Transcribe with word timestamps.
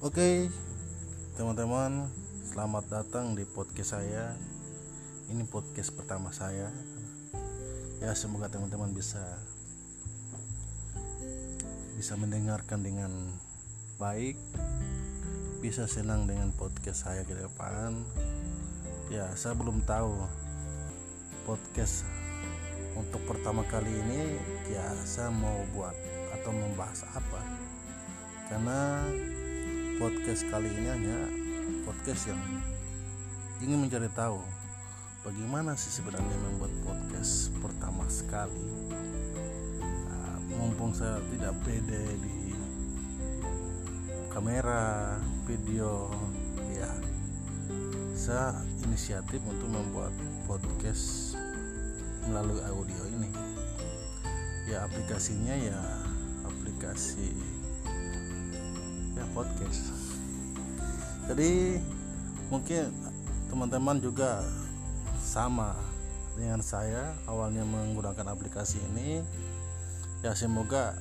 Oke, 0.00 0.48
teman-teman, 1.36 2.08
selamat 2.40 2.88
datang 2.88 3.36
di 3.36 3.44
podcast 3.44 4.00
saya. 4.00 4.32
Ini 5.28 5.44
podcast 5.44 5.92
pertama 5.92 6.32
saya. 6.32 6.72
Ya, 8.00 8.16
semoga 8.16 8.48
teman-teman 8.48 8.96
bisa 8.96 9.20
bisa 12.00 12.16
mendengarkan 12.16 12.80
dengan 12.80 13.12
baik, 14.00 14.40
bisa 15.60 15.84
senang 15.84 16.24
dengan 16.24 16.48
podcast 16.56 17.04
saya 17.04 17.20
ke 17.28 17.36
depan. 17.36 18.00
Ya, 19.12 19.28
saya 19.36 19.52
belum 19.52 19.84
tahu 19.84 20.16
podcast 21.44 22.08
untuk 22.96 23.20
pertama 23.28 23.68
kali 23.68 23.92
ini 23.92 24.40
ya 24.72 24.96
saya 25.04 25.28
mau 25.28 25.60
buat 25.76 25.92
atau 26.40 26.56
membahas 26.56 27.04
apa 27.12 27.42
karena 28.48 29.04
podcast 30.00 30.48
kali 30.48 30.64
ini 30.80 30.88
hanya 30.88 31.18
podcast 31.84 32.32
yang 32.32 32.40
ingin 33.60 33.84
mencari 33.84 34.08
tahu 34.16 34.40
bagaimana 35.20 35.76
sih 35.76 35.92
sebenarnya 35.92 36.40
membuat 36.40 36.72
podcast 36.88 37.52
pertama 37.60 38.08
sekali. 38.08 38.64
Nah, 40.08 40.40
mumpung 40.56 40.96
saya 40.96 41.20
tidak 41.28 41.52
pede 41.68 42.16
di 42.16 42.56
kamera 44.32 45.20
video 45.44 46.08
ya 46.72 46.88
saya 48.16 48.56
inisiatif 48.88 49.44
untuk 49.44 49.68
membuat 49.68 50.16
podcast 50.48 51.36
melalui 52.24 52.64
audio 52.64 53.04
ini. 53.20 53.28
Ya 54.64 54.88
aplikasinya 54.88 55.60
ya 55.60 55.76
aplikasi 56.48 57.59
ya 59.20 59.26
podcast. 59.36 59.92
Jadi 61.28 61.76
mungkin 62.48 62.88
teman-teman 63.52 64.00
juga 64.00 64.40
sama 65.20 65.76
dengan 66.34 66.64
saya 66.64 67.12
awalnya 67.28 67.62
menggunakan 67.68 68.32
aplikasi 68.32 68.80
ini. 68.92 69.20
Ya 70.24 70.32
semoga 70.32 70.96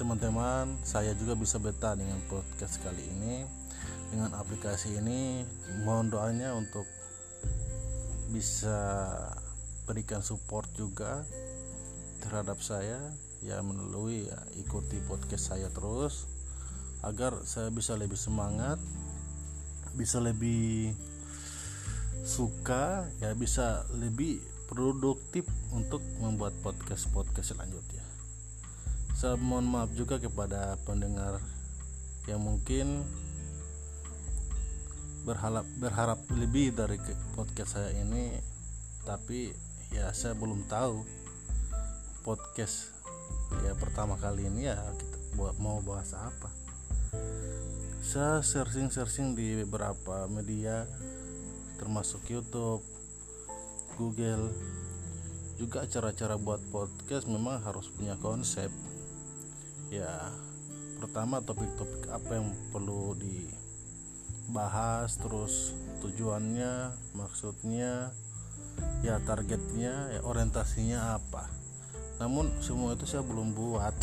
teman-teman 0.00 0.80
saya 0.80 1.12
juga 1.12 1.36
bisa 1.36 1.60
betah 1.60 1.92
dengan 1.92 2.16
podcast 2.32 2.80
kali 2.80 3.04
ini. 3.04 3.44
Dengan 4.08 4.32
aplikasi 4.36 5.00
ini 5.00 5.44
mohon 5.84 6.12
doanya 6.12 6.52
untuk 6.56 6.84
bisa 8.32 9.08
berikan 9.84 10.24
support 10.24 10.68
juga 10.72 11.24
terhadap 12.24 12.60
saya. 12.64 13.00
Ya 13.42 13.58
melalui 13.58 14.30
ya, 14.30 14.38
ikuti 14.54 15.02
podcast 15.10 15.50
saya 15.52 15.66
terus 15.74 16.30
agar 17.02 17.42
saya 17.42 17.68
bisa 17.74 17.98
lebih 17.98 18.18
semangat 18.18 18.78
bisa 19.92 20.22
lebih 20.22 20.96
suka 22.22 23.10
ya 23.18 23.34
bisa 23.34 23.84
lebih 23.98 24.38
produktif 24.70 25.44
untuk 25.74 26.00
membuat 26.22 26.56
podcast 26.64 27.10
podcast 27.12 27.52
selanjutnya. 27.52 28.00
Saya 29.12 29.36
mohon 29.36 29.68
maaf 29.68 29.92
juga 29.92 30.16
kepada 30.16 30.80
pendengar 30.88 31.36
yang 32.24 32.40
mungkin 32.40 33.04
berharap 35.28 35.66
berharap 35.76 36.18
lebih 36.34 36.72
dari 36.72 36.96
podcast 37.36 37.78
saya 37.78 37.94
ini 37.94 38.32
tapi 39.06 39.54
ya 39.94 40.10
saya 40.14 40.34
belum 40.34 40.66
tahu 40.66 41.04
podcast 42.26 42.90
ya 43.62 43.74
pertama 43.78 44.18
kali 44.18 44.46
ini 44.50 44.66
ya 44.66 44.78
kita 44.98 45.16
buat 45.38 45.54
mau 45.62 45.78
bahas 45.84 46.10
apa 46.14 46.61
saya 48.12 48.44
searching-searching 48.44 49.32
di 49.32 49.64
beberapa 49.64 50.28
media 50.28 50.84
termasuk 51.80 52.20
YouTube, 52.28 52.84
Google. 53.96 54.52
Juga 55.56 55.88
cara-cara 55.88 56.36
buat 56.36 56.60
podcast 56.68 57.24
memang 57.24 57.64
harus 57.64 57.88
punya 57.88 58.20
konsep. 58.20 58.68
Ya 59.88 60.28
pertama 61.00 61.40
topik-topik 61.40 62.12
apa 62.12 62.36
yang 62.36 62.52
perlu 62.68 63.16
dibahas 63.16 65.16
terus 65.16 65.72
tujuannya 66.04 66.92
maksudnya 67.16 68.12
ya 69.00 69.24
targetnya 69.24 70.12
ya 70.12 70.20
orientasinya 70.20 71.16
apa. 71.16 71.48
Namun 72.20 72.52
semua 72.60 72.92
itu 72.92 73.08
saya 73.08 73.24
belum 73.24 73.56
buat. 73.56 73.96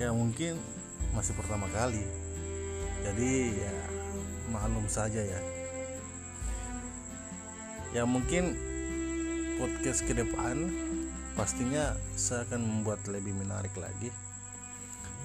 Ya 0.00 0.16
mungkin 0.16 0.56
masih 1.12 1.36
pertama 1.36 1.68
kali. 1.72 2.04
Jadi 3.04 3.56
ya 3.56 3.74
maklum 4.52 4.88
saja 4.88 5.20
ya. 5.20 5.40
Ya 7.92 8.02
mungkin 8.08 8.56
podcast 9.60 10.04
ke 10.08 10.16
depan 10.16 10.72
pastinya 11.36 11.96
saya 12.16 12.44
akan 12.48 12.60
membuat 12.60 13.04
lebih 13.08 13.36
menarik 13.36 13.72
lagi. 13.76 14.12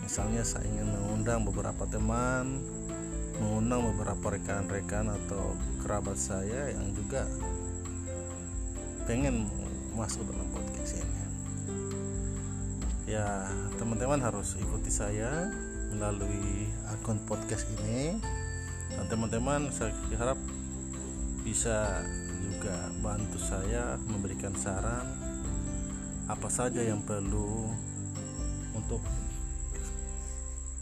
Misalnya 0.03 0.45
saya 0.45 0.67
ingin 0.67 0.93
mengundang 0.93 1.47
beberapa 1.47 1.87
teman 1.89 2.61
mengundang 3.37 3.93
beberapa 3.93 4.33
rekan-rekan 4.33 5.13
atau 5.13 5.53
kerabat 5.85 6.17
saya 6.17 6.73
yang 6.73 6.89
juga 6.97 7.29
pengen 9.05 9.45
masuk 9.93 10.25
dalam 10.25 10.49
podcast 10.49 11.01
ini. 11.01 11.21
Ya 13.07 13.47
teman-teman 13.79 14.19
harus 14.19 14.57
ikuti 14.59 14.91
saya 14.91 15.47
melalui 15.91 16.67
akun 16.89 17.19
podcast 17.27 17.67
ini. 17.79 18.17
Dan 18.93 19.05
teman-teman 19.11 19.69
saya 19.69 19.91
harap 20.17 20.39
bisa 21.43 22.03
juga 22.39 22.91
bantu 22.99 23.39
saya 23.39 23.95
memberikan 24.07 24.51
saran 24.55 25.05
apa 26.27 26.51
saja 26.51 26.83
yang 26.83 26.99
perlu 27.03 27.71
untuk 28.75 28.99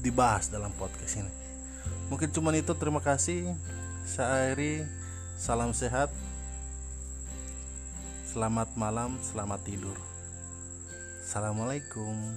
dibahas 0.02 0.50
dalam 0.50 0.74
podcast 0.78 1.22
ini. 1.22 1.34
Mungkin 2.10 2.30
cuma 2.34 2.54
itu. 2.54 2.74
Terima 2.78 3.02
kasih. 3.02 3.54
Saya 4.06 4.54
Airi. 4.54 4.86
Salam 5.38 5.74
sehat. 5.74 6.14
Selamat 8.36 8.76
malam 8.76 9.16
selamat 9.24 9.64
tidur. 9.64 9.98
Assalamualaikum 11.24 12.36